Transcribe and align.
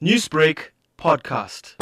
Newsbreak 0.00 0.72
podcast. 0.98 1.74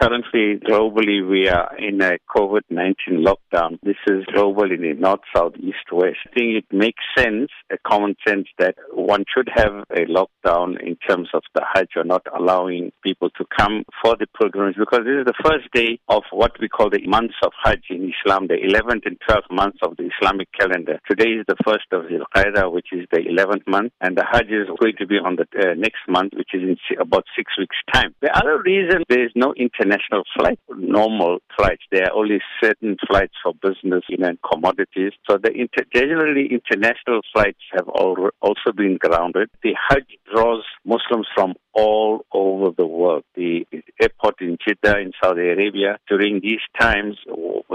Currently, 0.00 0.60
globally, 0.60 1.26
we 1.26 1.48
are 1.48 1.74
in 1.78 2.02
a 2.02 2.18
COVID 2.28 2.60
19 2.68 3.24
lockdown. 3.24 3.78
This 3.82 3.96
is 4.06 4.26
global 4.30 4.70
in 4.70 4.82
the 4.82 4.92
north, 4.92 5.20
south, 5.34 5.54
east, 5.58 5.90
west. 5.90 6.18
I 6.26 6.34
think 6.34 6.56
it 6.56 6.66
makes 6.70 7.02
sense, 7.16 7.48
a 7.72 7.78
common 7.78 8.14
sense, 8.28 8.46
that 8.58 8.74
one 8.92 9.24
should 9.34 9.48
have 9.54 9.84
a 9.90 10.04
lockdown 10.04 10.78
in 10.86 10.96
terms 11.08 11.30
of 11.32 11.42
the 11.54 11.62
Hajj 11.72 11.88
or 11.96 12.04
not 12.04 12.26
allowing 12.38 12.92
people 13.02 13.30
to 13.38 13.44
come 13.58 13.84
for 14.02 14.16
the 14.20 14.26
pilgrimage 14.38 14.76
because 14.76 15.00
this 15.00 15.16
is 15.20 15.24
the 15.24 15.42
first 15.42 15.72
day 15.72 15.98
of 16.08 16.24
what 16.30 16.52
we 16.60 16.68
call 16.68 16.90
the 16.90 17.00
months 17.06 17.36
of 17.42 17.52
Hajj 17.64 17.84
in 17.88 18.12
Islam, 18.12 18.48
the 18.48 18.56
11th 18.56 19.06
and 19.06 19.16
12th 19.26 19.50
months 19.50 19.78
of 19.82 19.96
the 19.96 20.10
Islamic 20.20 20.48
calendar. 20.52 21.00
Today 21.08 21.40
is 21.40 21.46
the 21.48 21.56
first 21.64 21.86
of 21.92 22.02
Zul 22.02 22.24
Qaeda, 22.36 22.70
which 22.70 22.88
is 22.92 23.06
the 23.10 23.20
11th 23.20 23.66
month, 23.66 23.92
and 24.02 24.14
the 24.14 24.26
Hajj 24.30 24.50
is 24.50 24.68
going 24.78 24.96
to 24.98 25.06
be 25.06 25.16
on 25.16 25.36
the 25.36 25.46
uh, 25.56 25.72
next 25.74 26.04
month, 26.06 26.34
which 26.36 26.50
is 26.52 26.60
in 26.60 26.76
about 27.00 27.24
six 27.34 27.50
weeks' 27.58 27.76
time. 27.94 28.14
The 28.20 28.36
other 28.36 28.60
reason 28.60 29.02
there 29.08 29.24
is 29.24 29.32
no 29.34 29.54
international 29.56 29.85
international 29.86 30.22
flight, 30.36 30.58
normal 30.70 31.38
flights. 31.56 31.82
There 31.90 32.04
are 32.04 32.14
only 32.14 32.40
certain 32.62 32.96
flights 33.08 33.34
for 33.42 33.52
business 33.54 34.02
you 34.08 34.18
know, 34.18 34.28
and 34.28 34.38
commodities. 34.42 35.12
So 35.28 35.38
the 35.38 35.50
inter- 35.52 35.86
generally 35.94 36.48
international 36.50 37.20
flights 37.32 37.60
have 37.72 37.88
al- 37.88 38.30
also 38.40 38.72
been 38.74 38.98
grounded. 38.98 39.50
The 39.62 39.74
Hajj 39.88 40.04
draws 40.32 40.64
Muslims 40.84 41.26
from 41.34 41.54
all 41.72 42.24
over 42.32 42.70
the 42.76 42.86
world. 42.86 43.24
The 43.34 43.66
airport 44.00 44.40
in 44.40 44.56
Jeddah 44.66 44.98
in 44.98 45.12
Saudi 45.22 45.42
Arabia 45.42 45.98
during 46.08 46.40
these 46.40 46.60
times 46.80 47.16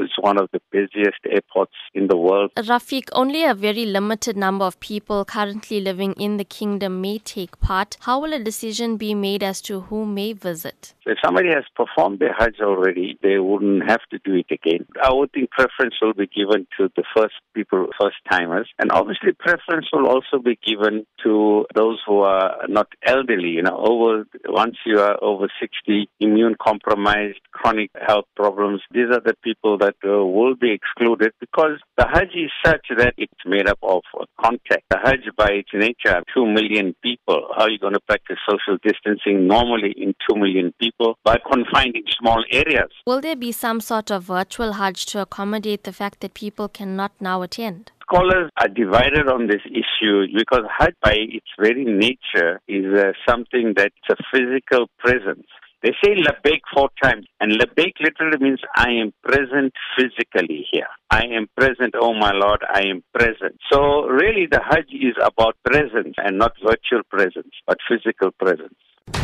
was 0.00 0.10
one 0.20 0.38
of 0.38 0.48
the 0.52 0.60
busiest 0.70 1.18
airports 1.28 1.74
in 1.94 2.08
the 2.08 2.16
world. 2.16 2.50
Rafeek, 2.56 3.08
only 3.12 3.44
a 3.44 3.54
very 3.54 3.84
limited 3.84 4.36
number 4.36 4.64
of 4.64 4.80
people 4.80 5.24
currently 5.24 5.80
living 5.80 6.12
in 6.14 6.36
the 6.36 6.44
kingdom 6.44 7.00
may 7.00 7.18
take 7.18 7.60
part. 7.60 7.96
How 8.00 8.20
will 8.20 8.32
a 8.32 8.38
decision 8.38 8.96
be 8.96 9.14
made 9.14 9.42
as 9.42 9.60
to 9.62 9.80
who 9.80 10.06
may 10.06 10.32
visit? 10.32 10.94
If 11.06 11.18
somebody 11.24 11.48
has 11.48 11.64
performed 11.74 12.20
their 12.20 12.34
Hajj 12.38 12.60
already, 12.60 13.18
they 13.22 13.38
wouldn't 13.38 13.88
have 13.88 14.00
to 14.10 14.18
do 14.24 14.34
it 14.34 14.50
again. 14.50 14.86
I 15.02 15.12
would 15.12 15.32
think 15.32 15.50
preference 15.50 15.94
will 16.00 16.14
be 16.14 16.26
given 16.26 16.66
to 16.78 16.88
the 16.96 17.04
first 17.16 17.34
people, 17.54 17.88
first 18.00 18.16
timers. 18.30 18.68
And 18.78 18.92
obviously 18.92 19.32
preference 19.32 19.86
will 19.92 20.06
also 20.06 20.38
be 20.42 20.58
given 20.64 21.06
to 21.24 21.66
those 21.74 22.00
who 22.06 22.20
are 22.20 22.66
not 22.68 22.88
elderly, 23.04 23.48
you 23.48 23.62
know, 23.62 23.76
over, 23.76 24.24
once 24.46 24.76
you 24.86 25.00
are 25.00 25.22
over 25.22 25.48
60, 25.60 26.08
immune 26.20 26.54
compromised, 26.62 27.40
chronic 27.52 27.90
health 28.06 28.26
problems. 28.36 28.82
These 28.92 29.10
are 29.10 29.20
the 29.24 29.34
people 29.42 29.78
that 29.78 29.89
uh, 30.04 30.24
will 30.24 30.54
be 30.54 30.72
excluded 30.72 31.32
because 31.40 31.78
the 31.96 32.06
Hajj 32.06 32.30
is 32.34 32.50
such 32.64 32.86
that 32.96 33.14
it's 33.16 33.32
made 33.46 33.68
up 33.68 33.78
of 33.82 34.02
contact. 34.40 34.84
The 34.90 34.98
Hajj 35.02 35.34
by 35.36 35.48
its 35.50 35.70
nature, 35.72 36.22
2 36.34 36.46
million 36.46 36.94
people. 37.02 37.48
How 37.56 37.64
are 37.64 37.70
you 37.70 37.78
going 37.78 37.94
to 37.94 38.00
practice 38.00 38.36
social 38.48 38.78
distancing 38.82 39.46
normally 39.46 39.94
in 39.96 40.14
2 40.28 40.36
million 40.36 40.72
people? 40.80 40.90
people 41.00 41.18
by 41.24 41.38
confined 41.50 41.96
in 41.96 42.04
small 42.18 42.44
areas. 42.50 42.90
Will 43.06 43.20
there 43.20 43.36
be 43.36 43.52
some 43.52 43.80
sort 43.80 44.10
of 44.10 44.24
virtual 44.24 44.74
Hajj 44.74 45.06
to 45.06 45.20
accommodate 45.20 45.84
the 45.84 45.92
fact 45.92 46.20
that 46.20 46.34
people 46.34 46.68
cannot 46.68 47.12
now 47.20 47.42
attend? 47.42 47.92
Scholars 48.02 48.50
are 48.58 48.68
divided 48.68 49.28
on 49.28 49.46
this 49.46 49.62
issue 49.66 50.26
because 50.36 50.64
Hajj, 50.78 50.94
by 51.02 51.14
its 51.16 51.46
very 51.58 51.84
nature, 51.84 52.60
is 52.66 52.86
uh, 52.98 53.12
something 53.28 53.74
that's 53.76 53.94
a 54.10 54.16
physical 54.32 54.86
presence. 54.98 55.46
They 55.82 55.92
say 56.04 56.14
labbaik 56.14 56.60
four 56.74 56.90
times, 57.02 57.26
and 57.40 57.52
labbaik 57.52 57.94
literally 58.00 58.38
means 58.38 58.60
I 58.76 58.90
am 58.90 59.12
present 59.22 59.72
physically 59.96 60.66
here. 60.70 60.88
I 61.10 61.22
am 61.24 61.46
present, 61.56 61.94
oh 61.98 62.12
my 62.12 62.32
Lord, 62.32 62.62
I 62.68 62.82
am 62.82 63.02
present. 63.14 63.58
So 63.72 64.04
really 64.06 64.46
the 64.50 64.60
Hajj 64.62 64.92
is 64.92 65.16
about 65.24 65.56
presence 65.64 66.14
and 66.18 66.38
not 66.38 66.52
virtual 66.62 67.02
presence, 67.10 67.54
but 67.66 67.78
physical 67.88 68.30
presence. 68.32 68.74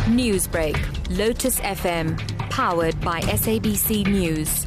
Newsbreak, 0.07 0.77
Lotus 1.17 1.59
FM, 1.59 2.17
powered 2.49 2.99
by 3.01 3.21
SABC 3.21 4.07
News. 4.07 4.65